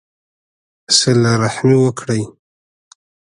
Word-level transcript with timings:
صلہ 0.97 1.33
رحمي 1.41 1.77
وکړئ 1.83 2.23